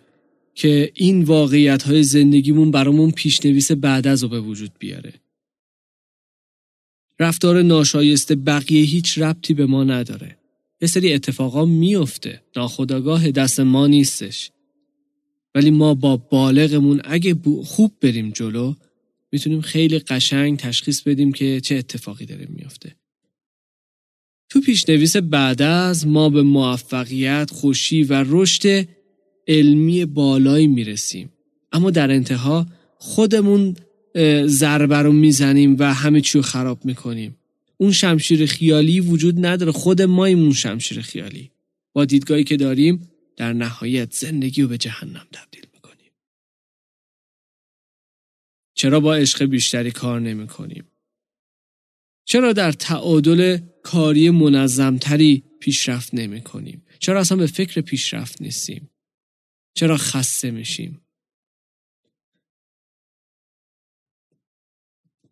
که 0.55 0.91
این 0.95 1.23
واقعیت 1.23 1.83
های 1.83 2.03
زندگیمون 2.03 2.71
برامون 2.71 3.11
پیشنویس 3.11 3.71
بعد 3.71 4.07
از 4.07 4.23
رو 4.23 4.29
به 4.29 4.39
وجود 4.39 4.71
بیاره. 4.79 5.13
رفتار 7.19 7.61
ناشایسته 7.61 8.35
بقیه 8.35 8.85
هیچ 8.85 9.17
ربطی 9.17 9.53
به 9.53 9.65
ما 9.65 9.83
نداره. 9.83 10.37
یه 10.81 10.87
سری 10.87 11.13
اتفاقا 11.13 11.65
میفته. 11.65 12.41
ناخداگاه 12.55 13.31
دست 13.31 13.59
ما 13.59 13.87
نیستش. 13.87 14.51
ولی 15.55 15.71
ما 15.71 15.93
با 15.93 16.17
بالغمون 16.17 17.01
اگه 17.03 17.35
خوب 17.63 17.93
بریم 18.01 18.31
جلو 18.31 18.73
می‌تونیم 19.31 19.61
خیلی 19.61 19.99
قشنگ 19.99 20.57
تشخیص 20.57 21.01
بدیم 21.01 21.31
که 21.31 21.61
چه 21.61 21.75
اتفاقی 21.75 22.25
داره 22.25 22.47
میافته. 22.49 22.95
تو 24.49 24.61
پیشنویس 24.61 25.17
بعد 25.17 25.61
از 25.61 26.07
ما 26.07 26.29
به 26.29 26.41
موفقیت، 26.41 27.51
خوشی 27.51 28.03
و 28.03 28.23
رشد 28.27 28.87
علمی 29.47 30.05
بالایی 30.05 30.67
می‌رسیم. 30.67 31.29
اما 31.71 31.91
در 31.91 32.11
انتها 32.11 32.65
خودمون 32.97 33.75
ضربه 34.45 34.97
رو 34.97 35.11
می‌زنیم 35.11 35.75
و 35.79 35.93
همه 35.93 36.21
چی 36.21 36.37
رو 36.37 36.41
خراب 36.41 36.85
می‌کنیم 36.85 37.35
اون 37.77 37.91
شمشیر 37.91 38.45
خیالی 38.45 38.99
وجود 38.99 39.45
نداره 39.45 39.71
خود 39.71 40.01
ماییم 40.01 40.39
اون 40.39 40.53
شمشیر 40.53 41.01
خیالی 41.01 41.51
با 41.93 42.05
دیدگاهی 42.05 42.43
که 42.43 42.57
داریم 42.57 43.09
در 43.37 43.53
نهایت 43.53 44.13
زندگی 44.13 44.61
رو 44.61 44.67
به 44.67 44.77
جهنم 44.77 45.27
تبدیل 45.33 45.65
می‌کنیم 45.73 46.11
چرا 48.73 48.99
با 48.99 49.15
عشق 49.15 49.45
بیشتری 49.45 49.91
کار 49.91 50.19
نمی 50.19 50.47
کنیم؟ 50.47 50.83
چرا 52.25 52.53
در 52.53 52.71
تعادل 52.71 53.57
کاری 53.83 54.29
منظمتری 54.29 55.43
پیشرفت 55.59 56.13
نمی 56.13 56.41
کنیم؟ 56.41 56.85
چرا 56.99 57.19
اصلا 57.19 57.37
به 57.37 57.47
فکر 57.47 57.81
پیشرفت 57.81 58.41
نیستیم؟ 58.41 58.89
چرا 59.75 59.97
خسته 59.97 60.51
میشیم؟ 60.51 61.01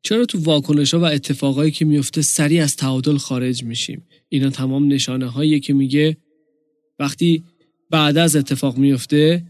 چرا 0.02 0.26
تو 0.26 0.40
واکنش 0.40 0.94
ها 0.94 1.00
و 1.00 1.04
اتفاقایی 1.04 1.72
که 1.72 1.86
میفته 1.86 2.22
سریع 2.22 2.64
از 2.64 2.76
تعادل 2.76 3.18
خارج 3.18 3.64
میشیم؟ 3.64 4.08
اینا 4.30 4.50
تمام 4.50 4.88
نشانه 4.88 5.26
هایی 5.26 5.60
که 5.60 5.74
میگه 5.74 6.18
وقتی 7.00 7.44
بعد 7.90 8.18
از 8.18 8.36
اتفاق 8.36 8.78
میفته 8.78 9.44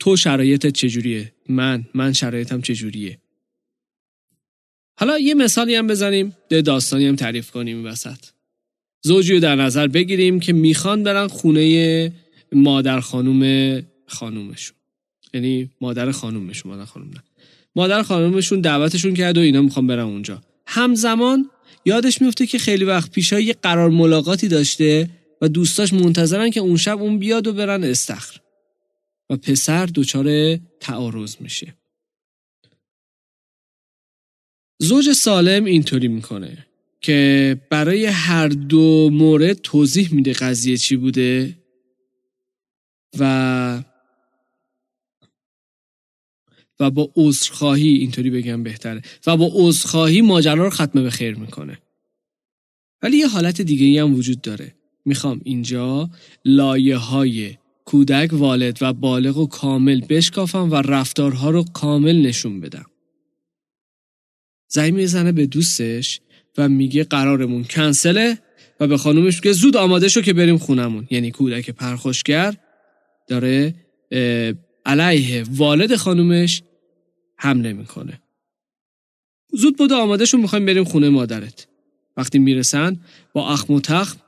تو 0.00 0.16
شرایطت 0.16 0.72
چجوریه؟ 0.72 1.32
من 1.48 1.84
من 1.94 2.12
شرایطم 2.12 2.60
چجوریه؟ 2.60 3.18
حالا 4.98 5.18
یه 5.18 5.34
مثالی 5.34 5.74
هم 5.74 5.86
بزنیم 5.86 6.36
ده 6.48 6.62
داستانی 6.62 7.06
هم 7.06 7.16
تعریف 7.16 7.50
کنیم 7.50 7.84
وسط. 7.84 8.18
زوجی 9.02 9.34
رو 9.34 9.40
در 9.40 9.56
نظر 9.56 9.88
بگیریم 9.88 10.40
که 10.40 10.52
می‌خوان 10.52 11.02
برن 11.02 11.26
خونه 11.26 12.12
مادر 12.52 13.00
خانوم 13.00 13.82
خانومشون. 14.06 14.76
یعنی 15.34 15.70
مادر 15.80 16.10
خانومشون 16.10 16.72
مادر 16.72 16.84
خانوم 16.84 17.10
نه. 17.10 17.22
مادر 17.76 18.02
خانومشون 18.02 18.60
دعوتشون 18.60 19.14
کرد 19.14 19.38
و 19.38 19.40
اینا 19.40 19.62
می‌خوان 19.62 19.86
برن 19.86 20.04
اونجا. 20.04 20.42
همزمان 20.66 21.50
یادش 21.84 22.22
میفته 22.22 22.46
که 22.46 22.58
خیلی 22.58 22.84
وقت 22.84 23.10
پیشا 23.10 23.40
یه 23.40 23.52
قرار 23.52 23.90
ملاقاتی 23.90 24.48
داشته 24.48 25.10
و 25.42 25.48
دوستاش 25.48 25.92
منتظرن 25.92 26.50
که 26.50 26.60
اون 26.60 26.76
شب 26.76 27.02
اون 27.02 27.18
بیاد 27.18 27.46
و 27.46 27.52
برن 27.52 27.84
استخر. 27.84 28.40
و 29.30 29.36
پسر 29.36 29.86
دچار 29.86 30.56
تعارض 30.80 31.36
میشه. 31.40 31.74
زوج 34.78 35.12
سالم 35.12 35.64
اینطوری 35.64 36.08
می‌کنه 36.08 36.66
که 37.00 37.60
برای 37.70 38.06
هر 38.06 38.48
دو 38.48 39.10
مورد 39.12 39.52
توضیح 39.52 40.14
میده 40.14 40.32
قضیه 40.32 40.76
چی 40.76 40.96
بوده. 40.96 41.58
و 43.18 43.82
و 46.80 46.90
با 46.90 47.12
عذرخواهی 47.16 47.88
اینطوری 47.88 48.30
بگم 48.30 48.62
بهتره. 48.62 49.02
و 49.26 49.36
با 49.36 49.50
عذرخواهی 49.54 50.20
ماجرا 50.20 50.64
رو 50.64 50.70
ختم 50.70 51.02
به 51.02 51.10
خیر 51.10 51.34
می‌کنه. 51.34 51.78
ولی 53.02 53.16
یه 53.16 53.28
حالت 53.28 53.60
دیگه 53.60 53.86
ای 53.86 53.98
هم 53.98 54.14
وجود 54.14 54.40
داره. 54.40 54.74
می‌خوام 55.04 55.40
اینجا 55.44 56.10
لایه 56.44 56.96
های 56.96 57.56
کودک 57.84 58.32
والد 58.32 58.78
و 58.80 58.92
بالغ 58.92 59.36
و 59.38 59.46
کامل 59.46 60.00
بشکافم 60.08 60.70
و 60.70 60.74
رفتارها 60.74 61.50
رو 61.50 61.64
کامل 61.64 62.26
نشون 62.26 62.60
بدم. 62.60 62.86
زنگ 64.68 64.94
می‌زنه 64.94 65.32
به 65.32 65.46
دوستش 65.46 66.20
و 66.58 66.68
میگه 66.68 67.04
قرارمون 67.04 67.64
کنسله 67.64 68.38
و 68.80 68.86
به 68.86 68.96
خانومش 68.96 69.36
میگه 69.36 69.52
زود 69.52 69.76
آماده 69.76 70.08
شو 70.08 70.20
که 70.20 70.32
بریم 70.32 70.58
خونمون. 70.58 71.06
یعنی 71.10 71.30
کودک 71.30 71.70
پرخوشگر 71.70 72.56
داره 73.28 73.74
علیه 74.86 75.44
والد 75.50 75.96
خانومش 75.96 76.62
حمله 77.36 77.72
می‌کنه. 77.72 78.20
زود 79.52 79.76
بوده 79.76 79.94
آماده 79.94 80.24
شو 80.24 80.38
می‌خوایم 80.38 80.66
بریم 80.66 80.84
خونه 80.84 81.08
مادرت. 81.08 81.66
وقتی 82.16 82.38
می‌رسن 82.38 83.00
با 83.32 83.52
اخم 83.52 83.74
و 83.74 83.80
تخم 83.80 84.18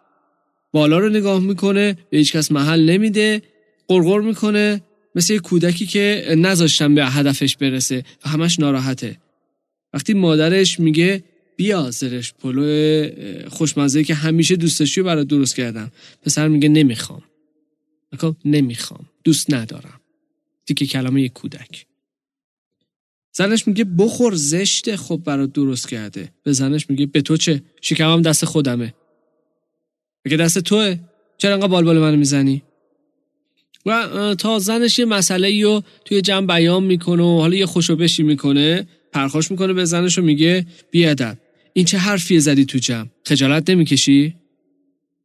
بالا 0.73 0.99
رو 0.99 1.09
نگاه 1.09 1.41
می‌کنه 1.41 1.99
به 2.11 2.19
هیچ 2.19 2.33
کس 2.33 2.53
محل 2.53 2.91
نمیده 2.91 3.43
قرقر 3.89 4.21
می‌کنه 4.21 4.83
مثل 5.15 5.39
کودکی 5.39 5.87
که 5.87 6.35
نذاشتن 6.39 6.95
به 6.95 7.07
هدفش 7.07 7.57
برسه 7.57 8.05
و 8.25 8.29
همش 8.29 8.61
ناراحته. 8.61 9.19
وقتی 9.93 10.15
مادرش 10.15 10.81
میگه 10.81 11.25
بیا 11.57 11.91
زرش 11.91 12.35
پلو 12.35 13.07
خوشمزه 13.49 14.05
که 14.05 14.15
همیشه 14.15 14.57
دوستشی 14.57 15.03
برای 15.03 15.25
درست 15.25 15.57
کردم. 15.57 15.93
پسر 16.23 16.49
میگه 16.49 16.69
نمی‌خوام. 16.69 17.23
نمی‌خوام. 18.45 19.07
دوست 19.25 19.55
ندارم. 19.55 20.01
دیگه 20.67 20.87
کلمه 20.87 21.23
یک 21.23 21.33
کودک. 21.33 21.87
زنش 23.33 23.67
میگه 23.69 23.85
بخور 23.85 24.35
زشته 24.35 24.97
خب 24.97 25.17
برات 25.25 25.53
درست 25.53 25.89
کرده. 25.89 26.33
به 26.43 26.53
زنش 26.53 26.91
میگه 26.91 27.07
به 27.07 27.23
تو 27.23 27.37
چه؟ 27.37 27.63
شکمم 27.81 28.23
دست 28.23 28.45
خودمه. 28.45 28.95
اگه 30.25 30.37
دست 30.37 30.59
توه؟ 30.59 30.97
چرا 31.39 31.55
انقدر 31.55 31.69
بالبال 31.69 31.99
منو 31.99 32.17
می‌زنی؟ 32.17 32.63
و 33.87 34.35
تا 34.39 34.59
زنش 34.59 34.99
یه 34.99 35.05
مسئله 35.05 35.63
رو 35.63 35.83
توی 36.05 36.21
جمع 36.21 36.47
بیان 36.47 36.85
می‌کنه 36.85 37.23
و 37.23 37.39
حالا 37.41 37.57
یه 37.57 37.67
خوشو 37.67 37.97
بشی 37.97 38.23
می‌کنه 38.23 38.89
پرخوش 39.13 39.51
می‌کنه 39.51 39.73
به 39.73 39.85
زنش 39.85 40.19
و 40.19 40.23
میگه 40.23 40.67
بیادب 40.91 41.39
این 41.73 41.85
چه 41.85 41.99
حرفیه 41.99 42.39
زدی 42.39 42.65
تو 42.65 42.79
جمع؟ 42.79 43.09
خجالت 43.27 43.71
نمی‌کشی؟ 43.71 44.37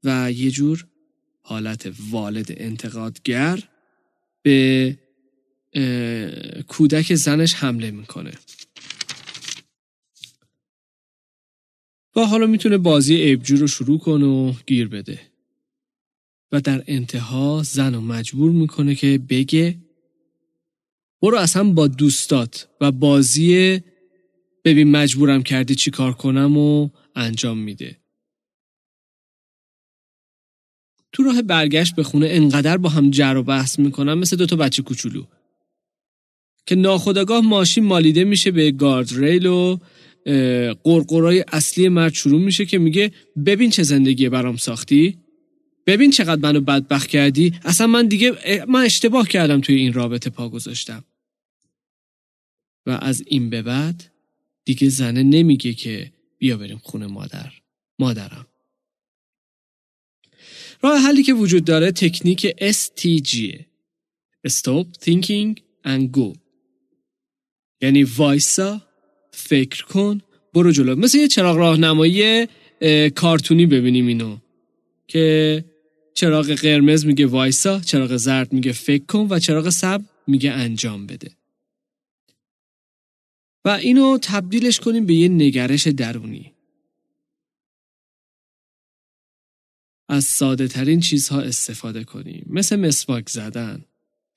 و 0.04 0.32
یه 0.32 0.52
جور 0.52 0.86
حالت 1.48 1.92
والد 2.10 2.48
انتقادگر 2.58 3.64
به 4.42 4.98
کودک 6.68 7.16
زنش 7.16 7.54
حمله 7.54 7.92
می‌کنه. 7.92 8.32
و 12.16 12.20
حالا 12.20 12.48
می‌تونه 12.48 12.78
بازی 12.78 13.16
عیبجو 13.16 13.58
رو 13.58 13.68
شروع 13.68 14.00
کنه 14.00 14.26
و 14.26 14.54
گیر 14.68 14.88
بده. 14.88 15.20
و 16.52 16.62
در 16.62 16.84
انتها 16.88 17.62
زن 17.66 17.94
رو 17.94 18.02
مجبور 18.02 18.52
می‌کنه 18.52 18.96
که 18.96 19.18
بگه 19.30 19.78
برو 21.22 21.38
اصلا 21.38 21.64
با 21.64 21.88
دوستات 21.88 22.68
و 22.82 22.92
بازی 22.92 23.82
ببین 24.64 24.92
مجبورم 24.92 25.44
کردی 25.44 25.76
چی 25.76 25.92
کار 25.92 26.14
کنم 26.14 26.58
و 26.58 26.90
انجام 27.16 27.58
میده. 27.58 27.98
تو 31.16 31.24
راه 31.24 31.42
برگشت 31.42 31.96
به 31.96 32.04
خونه 32.04 32.28
انقدر 32.30 32.78
با 32.78 32.90
هم 32.90 33.12
جر 33.12 33.38
و 33.38 33.44
بحث 33.44 33.80
می‌کنم 33.80 34.20
مثل 34.20 34.36
دوتا 34.36 34.56
بچه 34.56 34.82
کوچولو. 34.82 35.24
که 36.66 36.76
ناخداگاه 36.76 37.42
ماشین 37.42 37.86
مالیده 37.86 38.24
میشه 38.24 38.52
به 38.52 38.72
گارد 38.72 39.14
ریل 39.14 39.46
و 39.46 39.78
قرقرای 40.84 41.46
اصلی 41.52 41.90
مرد 41.90 42.14
شروع 42.14 42.42
میشه 42.42 42.66
که 42.66 42.78
میگه 42.78 43.12
ببین 43.46 43.70
چه 43.70 43.84
زندگی 43.84 44.30
برام 44.30 44.58
ساختی. 44.58 45.18
ببین 45.88 46.12
چقدر 46.12 46.42
منو 46.42 46.62
بدبخت 46.62 47.08
کردی. 47.08 47.54
اصلا 47.64 47.88
من 47.88 48.08
دیگه 48.08 48.34
من 48.68 48.82
اشتباه 48.82 49.28
کردم 49.28 49.62
توی 49.62 49.76
این 49.76 49.94
رابطه 49.94 50.30
پا 50.30 50.50
گذاشتم. 50.50 51.04
و 52.86 52.90
از 53.02 53.24
این 53.28 53.50
به 53.50 53.62
بعد 53.62 54.12
دیگه 54.66 54.90
زنه 54.90 55.24
نمیگه 55.24 55.74
که 55.74 56.12
بیا 56.38 56.58
بریم 56.58 56.78
خونه 56.84 57.08
مادر 57.08 57.52
مادرم. 58.00 58.48
راه 60.82 61.00
حلی 61.00 61.24
که 61.24 61.34
وجود 61.34 61.66
داره 61.66 61.92
تکنیک 61.92 62.48
STG 62.52 63.66
Stop 64.48 64.88
Thinking 65.06 65.60
and 65.86 66.18
Go. 66.18 66.38
یعنی 67.82 68.04
وایسا 68.04 68.82
فکر 69.32 69.86
کن 69.86 70.22
برو 70.54 70.72
جلو. 70.72 70.96
مثل 70.96 71.18
یه 71.18 71.28
چراغ 71.28 71.58
راهنمایی 71.58 72.48
کارتونی 73.16 73.66
ببینیم 73.66 74.08
اینو. 74.08 74.38
که 75.08 75.66
چراغ 76.14 76.52
قرمز 76.52 77.06
میگه 77.06 77.26
وایسا 77.26 77.80
چراغ 77.80 78.16
زرد 78.16 78.54
میگه 78.54 78.72
فکر 78.72 79.06
کن 79.06 79.28
و 79.30 79.40
چراغ 79.40 79.70
سب 79.70 80.02
میگه 80.28 80.52
انجام 80.52 81.08
بده. 81.08 81.32
و 83.66 83.70
اینو 83.70 84.18
تبدیلش 84.22 84.80
کنیم 84.80 85.06
به 85.06 85.14
یه 85.14 85.28
نگرش 85.28 85.88
درونی. 85.88 86.55
از 90.10 90.24
ساده 90.24 90.68
ترین 90.68 91.00
چیزها 91.00 91.42
استفاده 91.42 92.04
کنیم. 92.04 92.46
مثل 92.50 92.76
مسواک 92.76 93.30
زدن. 93.30 93.86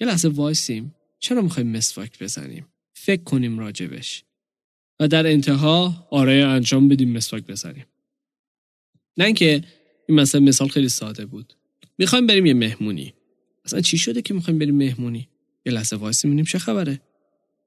یه 0.01 0.07
لحظه 0.07 0.29
وایسیم. 0.29 0.95
چرا 1.19 1.43
می‌خوایم 1.43 1.69
مسواک 1.69 2.19
بزنیم؟ 2.19 2.67
فکر 2.95 3.23
کنیم 3.23 3.59
راجبش. 3.59 4.25
و 5.01 5.09
در 5.09 5.27
انتها 5.27 6.09
آره 6.11 6.33
انجام 6.33 6.89
بدیم 6.89 7.13
مسواک 7.13 7.47
بزنیم. 7.47 7.87
نه 9.17 9.25
اینکه 9.25 9.65
این 10.09 10.21
مثلا 10.21 10.41
مثال 10.41 10.69
خیلی 10.69 10.89
ساده 10.89 11.27
بود. 11.27 11.55
می‌خوایم 11.99 12.27
بریم 12.27 12.47
یه 12.47 12.55
مهمونی. 12.55 13.15
اصلا 13.65 13.81
چی 13.81 13.99
شده 13.99 14.23
که 14.23 14.35
می‌خوایم 14.35 14.59
بریم 14.59 14.77
مهمونی؟ 14.77 15.29
یه 15.67 15.73
لحظه 15.73 15.97
وایسی 15.97 16.29
می‌بینیم 16.29 16.45
چه 16.45 16.59
خبره. 16.59 17.01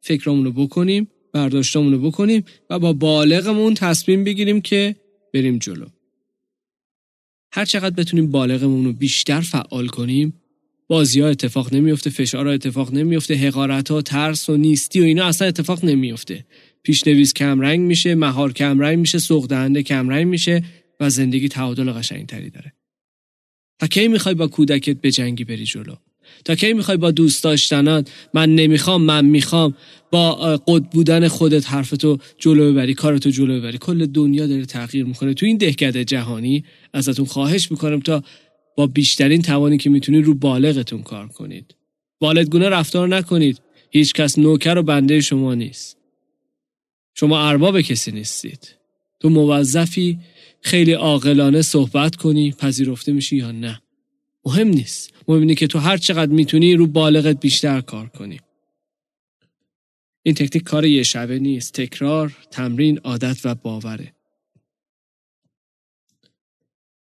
فکرامون 0.01 0.45
رو 0.45 0.51
بکنیم 0.51 1.07
برداشتامون 1.33 1.93
رو 1.93 1.99
بکنیم 1.99 2.43
و 2.69 2.79
با 2.79 2.93
بالغمون 2.93 3.73
تصمیم 3.73 4.23
بگیریم 4.23 4.61
که 4.61 4.95
بریم 5.33 5.57
جلو. 5.57 5.85
هر 7.53 7.65
چقدر 7.65 7.95
بتونیم 7.95 8.31
بالغمون 8.31 8.85
رو 8.85 8.93
بیشتر 8.93 9.41
فعال 9.41 9.87
کنیم 9.87 10.33
بازی 10.87 11.21
ها 11.21 11.27
اتفاق 11.27 11.73
نمیفته 11.73 12.09
فشار 12.09 12.47
ها 12.47 12.53
اتفاق 12.53 12.93
نمیفته 12.93 13.35
حقارت 13.35 13.91
ها 13.91 14.01
ترس 14.01 14.49
و 14.49 14.57
نیستی 14.57 14.99
و 14.99 15.03
اینا 15.03 15.25
اصلا 15.25 15.47
اتفاق 15.47 15.85
نمیفته 15.85 16.45
پیشنویس 16.83 17.33
کمرنگ 17.33 17.79
میشه 17.79 18.15
مهار 18.15 18.53
کمرنگ 18.53 18.99
میشه 18.99 19.19
سوق 19.19 19.47
دهنده 19.47 19.83
کمرنگ 19.83 20.27
میشه 20.27 20.63
و 20.99 21.09
زندگی 21.09 21.47
تعادل 21.47 21.91
قشنگتری 21.91 22.49
داره. 22.49 22.73
تا 23.79 23.87
کی 23.87 24.07
می‌خوای 24.07 24.35
با 24.35 24.47
کودکت 24.47 25.01
به 25.01 25.11
جنگی 25.11 25.43
بری 25.43 25.65
جلو؟ 25.65 25.95
تا 26.45 26.55
کی 26.55 26.73
می‌خوای 26.73 26.97
با 26.97 27.11
دوست 27.11 27.43
داشتنات 27.43 28.11
من 28.33 28.55
نمی‌خوام 28.55 29.01
من 29.01 29.25
می‌خوام. 29.25 29.73
با 30.11 30.57
قد 30.67 30.83
بودن 30.83 31.27
خودت 31.27 31.69
حرفتو 31.69 32.17
جلو 32.37 32.71
ببری 32.71 32.93
کارتو 32.93 33.29
جلو 33.29 33.59
ببری. 33.59 33.77
کل 33.77 34.05
دنیا 34.05 34.47
داره 34.47 34.65
تغییر 34.65 35.05
می‌کنه. 35.05 35.33
تو 35.33 35.45
این 35.45 35.57
دهکده 35.57 36.05
جهانی 36.05 36.63
ازتون 36.93 37.25
خواهش 37.25 37.71
می‌کنم 37.71 37.99
تا 37.99 38.23
با 38.77 38.87
بیشترین 38.87 39.41
توانی 39.41 39.77
که 39.77 39.89
می‌تونید 39.89 40.25
رو 40.25 40.33
بالغتون 40.33 41.03
کار 41.03 41.27
کنید. 41.27 41.75
والدگونه 42.21 42.69
رفتار 42.69 43.07
نکنید. 43.07 43.61
هیچ 43.89 44.13
کس 44.13 44.37
نوکر 44.37 44.77
و 44.77 44.83
بنده 44.83 45.21
شما 45.21 45.55
نیست. 45.55 45.97
شما 47.15 47.47
ارباب 47.49 47.81
کسی 47.81 48.11
نیستید. 48.11 48.75
تو 49.19 49.29
موظفی 49.29 50.19
خیلی 50.61 50.93
عاقلانه 50.93 51.61
صحبت 51.61 52.15
کنی 52.15 52.51
پذیرفته 52.51 53.11
میشی 53.11 53.35
یا 53.35 53.51
نه. 53.51 53.81
مهم 54.45 54.67
نیست. 54.67 55.13
مهم 55.27 55.39
اینه 55.39 55.55
که 55.55 55.67
تو 55.67 55.79
هر 55.79 55.97
چقدر 55.97 56.31
می‌تونی 56.31 56.73
رو 56.75 56.87
بالغت 56.87 57.39
بیشتر 57.39 57.81
کار 57.81 58.07
کنی. 58.07 58.39
این 60.23 60.35
تکنیک 60.35 60.63
کار 60.63 60.85
یه 60.85 61.03
شبه 61.03 61.39
نیست. 61.39 61.73
تکرار 61.73 62.37
تمرین 62.51 62.97
عادت 62.97 63.37
و 63.43 63.55
باوره. 63.55 64.13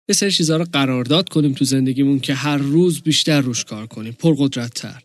یه 0.09 0.15
سری 0.15 0.31
چیزها 0.31 0.57
رو 0.57 0.65
قرارداد 0.73 1.29
کنیم 1.29 1.53
تو 1.53 1.65
زندگیمون 1.65 2.21
که 2.21 2.35
هر 2.35 2.57
روز 2.57 3.03
بیشتر 3.03 3.41
روش 3.41 3.65
کار 3.65 3.87
کنیم. 3.87 4.13
پرقدرت 4.13 4.75
تر 4.75 5.03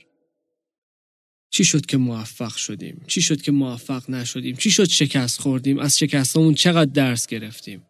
چی 1.49 1.65
شد 1.65 1.85
که 1.85 1.97
موفق 1.97 2.55
شدیم؟ 2.55 3.01
چی 3.07 3.21
شد 3.21 3.41
که 3.41 3.51
موفق 3.51 4.09
نشدیم؟ 4.09 4.55
چی 4.55 4.71
شد 4.71 4.89
شکست 4.89 5.39
خوردیم؟ 5.39 5.79
از 5.79 5.97
شکستمون 5.97 6.53
چقدر 6.53 6.91
درس 6.91 7.27
گرفتیم؟ 7.27 7.85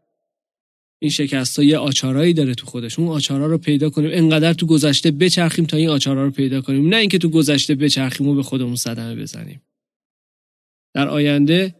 این 1.00 1.12
شکست 1.12 1.60
ها 1.60 1.66
یه 1.66 1.78
آچارایی 1.78 2.34
داره 2.34 2.56
تو 2.56 2.66
خودش 2.66 3.00
اون 3.00 3.08
آچارا 3.08 3.48
رو 3.48 3.58
پیدا 3.58 3.90
کنیم. 3.90 4.10
انقدر 4.14 4.54
تو 4.54 4.66
گذشته 4.66 5.12
بچرخیم 5.12 5.66
تا 5.66 5.78
این 5.78 5.90
آچارا 5.90 6.26
رو 6.26 6.32
پیدا 6.32 6.62
کنیم. 6.62 6.90
نه 6.90 6.96
اینکه 6.96 7.18
تو 7.18 7.30
گذشته 7.30 7.76
بچرخیم 7.76 8.28
و 8.28 8.36
به 8.36 8.44
خودمون 8.44 8.76
صدمه 8.76 9.16
بزنیم. 9.16 9.62
در 10.94 11.08
آینده 11.08 11.76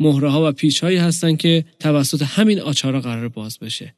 مهره 0.00 0.30
ها 0.30 0.48
و 0.48 0.52
پیچ 0.52 0.84
هایی 0.84 0.96
هستن 0.96 1.36
که 1.36 1.64
توسط 1.80 2.22
همین 2.22 2.60
آچارا 2.60 3.00
قرار 3.00 3.28
باز 3.28 3.58
بشه. 3.58 3.94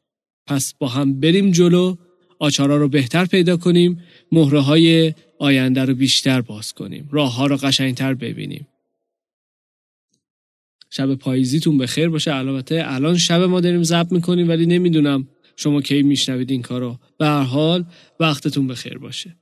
پس 0.46 0.74
با 0.78 0.88
هم 0.88 1.20
بریم 1.20 1.50
جلو 1.50 1.96
آچارا 2.38 2.76
رو 2.76 2.88
بهتر 2.88 3.24
پیدا 3.24 3.56
کنیم 3.56 4.02
مهره 4.32 4.60
های 4.60 5.14
آینده 5.38 5.84
رو 5.84 5.94
بیشتر 5.94 6.40
باز 6.40 6.72
کنیم. 6.72 7.08
راه 7.12 7.34
ها 7.34 7.46
رو 7.46 7.56
قشنگتر 7.56 8.14
ببینیم. 8.14 8.66
شب 10.90 11.14
پاییزیتون 11.14 11.78
به 11.78 11.86
خیر 11.86 12.08
باشه. 12.08 12.34
البته 12.34 12.82
الان 12.86 13.16
شب 13.16 13.40
ما 13.40 13.60
داریم 13.60 13.82
ضبط 13.82 14.12
می‌کنیم 14.12 14.48
ولی 14.48 14.66
نمی‌دونم 14.66 15.28
شما 15.56 15.82
کی 15.82 16.02
میشنوید 16.02 16.50
این 16.50 16.62
کارو. 16.62 16.98
به 17.18 17.26
هر 17.26 17.42
حال 17.42 17.84
وقتتون 18.20 18.66
به 18.66 18.74
خیر 18.74 18.98
باشه. 18.98 19.36